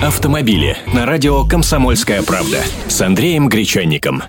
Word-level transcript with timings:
Автомобили 0.00 0.76
на 0.94 1.06
радио 1.06 1.42
«Комсомольская 1.42 2.22
правда» 2.22 2.58
с 2.86 3.02
Андреем 3.02 3.48
Гречанником. 3.48 4.22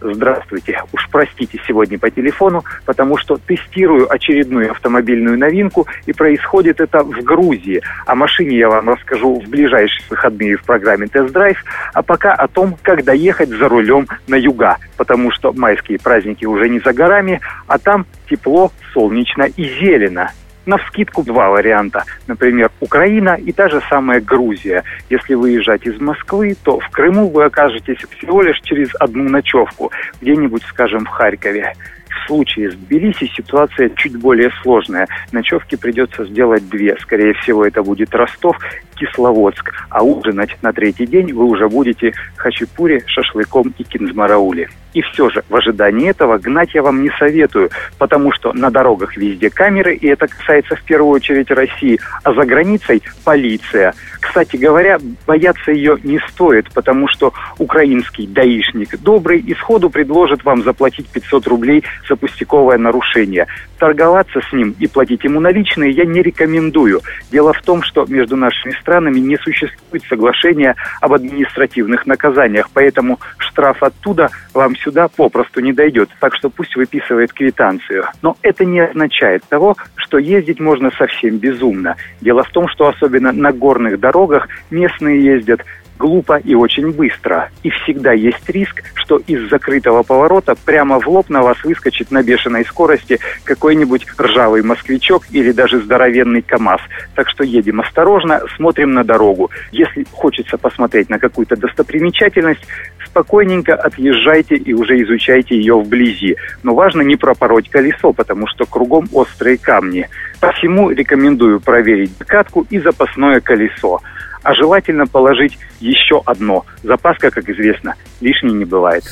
Здравствуйте. 0.00 0.80
Уж 0.92 1.08
простите 1.10 1.60
сегодня 1.66 1.98
по 1.98 2.08
телефону, 2.12 2.62
потому 2.86 3.18
что 3.18 3.36
тестирую 3.36 4.06
очередную 4.08 4.70
автомобильную 4.70 5.36
новинку, 5.36 5.88
и 6.06 6.12
происходит 6.12 6.80
это 6.80 7.02
в 7.02 7.24
Грузии. 7.24 7.82
О 8.06 8.14
машине 8.14 8.56
я 8.56 8.68
вам 8.68 8.88
расскажу 8.88 9.40
в 9.40 9.48
ближайшие 9.48 10.06
выходные 10.08 10.56
в 10.56 10.62
программе 10.62 11.08
«Тест-драйв», 11.08 11.60
а 11.92 12.02
пока 12.02 12.32
о 12.32 12.46
том, 12.46 12.76
как 12.80 13.02
доехать 13.02 13.48
за 13.48 13.68
рулем 13.68 14.06
на 14.28 14.36
юга, 14.36 14.76
потому 14.96 15.32
что 15.32 15.52
майские 15.52 15.98
праздники 15.98 16.44
уже 16.44 16.68
не 16.68 16.78
за 16.78 16.92
горами, 16.92 17.40
а 17.66 17.78
там 17.78 18.06
тепло, 18.30 18.70
солнечно 18.94 19.42
и 19.42 19.64
зелено. 19.80 20.30
На 20.66 20.76
вскидку 20.76 21.22
два 21.22 21.48
варианта. 21.48 22.04
Например, 22.26 22.70
Украина 22.80 23.34
и 23.34 23.52
та 23.52 23.68
же 23.68 23.80
самая 23.88 24.20
Грузия. 24.20 24.84
Если 25.08 25.34
выезжать 25.34 25.86
из 25.86 26.00
Москвы, 26.00 26.54
то 26.62 26.78
в 26.78 26.90
Крыму 26.90 27.28
вы 27.28 27.44
окажетесь 27.44 27.98
всего 28.10 28.42
лишь 28.42 28.60
через 28.60 28.94
одну 29.00 29.28
ночевку, 29.28 29.90
где-нибудь, 30.20 30.62
скажем, 30.64 31.06
в 31.06 31.08
Харькове. 31.08 31.72
В 32.08 32.26
случае 32.26 32.70
с 32.70 32.74
Тбилиси 32.74 33.30
ситуация 33.34 33.90
чуть 33.90 34.16
более 34.16 34.50
сложная. 34.62 35.06
Ночевки 35.32 35.76
придется 35.76 36.24
сделать 36.24 36.68
две. 36.68 36.96
Скорее 37.00 37.32
всего, 37.34 37.64
это 37.64 37.82
будет 37.82 38.14
Ростов, 38.14 38.56
Кисловодск. 38.94 39.72
А 39.88 40.02
ужинать 40.02 40.56
на 40.62 40.72
третий 40.72 41.06
день 41.06 41.32
вы 41.32 41.44
уже 41.44 41.68
будете 41.68 42.12
хачапури, 42.36 43.02
шашлыком 43.06 43.72
и 43.78 43.84
кинзмараули. 43.84 44.68
И 44.94 45.02
все 45.02 45.30
же, 45.30 45.42
в 45.48 45.56
ожидании 45.56 46.10
этого 46.10 46.38
гнать 46.38 46.74
я 46.74 46.82
вам 46.82 47.02
не 47.02 47.10
советую, 47.18 47.70
потому 47.98 48.32
что 48.32 48.52
на 48.52 48.70
дорогах 48.70 49.16
везде 49.16 49.50
камеры, 49.50 49.94
и 49.94 50.06
это 50.08 50.26
касается 50.26 50.76
в 50.76 50.82
первую 50.82 51.12
очередь 51.12 51.50
России, 51.50 52.00
а 52.24 52.32
за 52.32 52.42
границей 52.42 53.02
полиция. 53.24 53.94
Кстати 54.20 54.56
говоря, 54.56 54.98
бояться 55.26 55.70
ее 55.72 55.98
не 56.02 56.18
стоит, 56.30 56.72
потому 56.72 57.08
что 57.08 57.32
украинский 57.58 58.26
даишник 58.26 58.98
добрый 59.00 59.38
и 59.40 59.54
сходу 59.54 59.90
предложит 59.90 60.44
вам 60.44 60.62
заплатить 60.62 61.08
500 61.08 61.46
рублей 61.46 61.84
за 62.08 62.16
пустяковое 62.16 62.78
нарушение. 62.78 63.46
Торговаться 63.78 64.40
с 64.40 64.52
ним 64.52 64.74
и 64.78 64.86
платить 64.86 65.24
ему 65.24 65.40
наличные 65.40 65.90
я 65.90 66.04
не 66.04 66.22
рекомендую. 66.22 67.00
Дело 67.30 67.52
в 67.52 67.62
том, 67.62 67.82
что 67.82 68.04
между 68.06 68.36
нашими 68.36 68.72
странами 68.72 69.18
не 69.18 69.36
существует 69.36 70.04
соглашения 70.08 70.76
об 71.00 71.14
административных 71.14 72.06
наказаниях, 72.06 72.68
поэтому 72.74 73.18
штраф 73.38 73.82
оттуда 73.82 74.30
вам 74.52 74.76
сюда 74.82 75.08
попросту 75.08 75.60
не 75.60 75.72
дойдет, 75.72 76.10
так 76.20 76.34
что 76.34 76.50
пусть 76.50 76.76
выписывает 76.76 77.32
квитанцию. 77.32 78.04
Но 78.22 78.36
это 78.42 78.64
не 78.64 78.80
означает 78.80 79.44
того, 79.48 79.76
что 79.96 80.18
ездить 80.18 80.60
можно 80.60 80.90
совсем 80.90 81.38
безумно. 81.38 81.96
Дело 82.20 82.42
в 82.42 82.50
том, 82.50 82.68
что 82.68 82.88
особенно 82.88 83.32
на 83.32 83.52
горных 83.52 84.00
дорогах 84.00 84.48
местные 84.70 85.22
ездят 85.22 85.62
глупо 86.00 86.38
и 86.38 86.54
очень 86.54 86.90
быстро. 86.92 87.50
И 87.62 87.70
всегда 87.70 88.12
есть 88.12 88.48
риск, 88.48 88.82
что 88.94 89.18
из 89.18 89.48
закрытого 89.50 90.02
поворота 90.02 90.54
прямо 90.54 90.98
в 90.98 91.06
лоб 91.06 91.28
на 91.28 91.42
вас 91.42 91.62
выскочит 91.62 92.10
на 92.10 92.22
бешеной 92.22 92.64
скорости 92.64 93.18
какой-нибудь 93.44 94.06
ржавый 94.18 94.62
москвичок 94.62 95.24
или 95.30 95.52
даже 95.52 95.78
здоровенный 95.80 96.40
КАМАЗ. 96.42 96.80
Так 97.14 97.28
что 97.28 97.44
едем 97.44 97.80
осторожно, 97.80 98.40
смотрим 98.56 98.94
на 98.94 99.04
дорогу. 99.04 99.50
Если 99.72 100.06
хочется 100.10 100.56
посмотреть 100.56 101.10
на 101.10 101.18
какую-то 101.18 101.56
достопримечательность, 101.56 102.66
спокойненько 103.10 103.74
отъезжайте 103.74 104.56
и 104.56 104.72
уже 104.72 105.02
изучайте 105.02 105.56
ее 105.56 105.74
вблизи. 105.74 106.36
Но 106.62 106.74
важно 106.74 107.02
не 107.02 107.16
пропороть 107.16 107.68
колесо, 107.68 108.12
потому 108.12 108.46
что 108.46 108.64
кругом 108.64 109.08
острые 109.12 109.58
камни. 109.58 110.08
Посему 110.40 110.90
рекомендую 110.90 111.60
проверить 111.60 112.16
катку 112.18 112.66
и 112.70 112.78
запасное 112.78 113.40
колесо 113.40 114.00
а 114.42 114.54
желательно 114.54 115.06
положить 115.06 115.58
еще 115.80 116.22
одно. 116.24 116.64
Запаска, 116.82 117.30
как 117.30 117.48
известно, 117.48 117.94
лишней 118.20 118.52
не 118.52 118.64
бывает. 118.64 119.04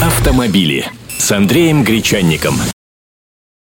Автомобили 0.00 0.84
с 1.08 1.32
Андреем 1.32 1.82
Гречанником. 1.82 2.54